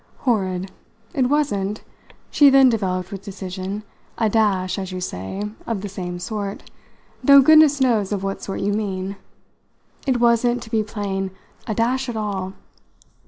[0.21, 0.71] "Horrid.
[1.13, 1.83] It wasn't,"
[2.31, 3.83] she then developed with decision,
[4.17, 6.63] "a 'dash,' as you say, 'of the same sort'
[7.23, 9.15] though goodness knows of what sort you mean;
[10.07, 11.29] it wasn't, to be plain,
[11.67, 12.53] a 'dash' at all."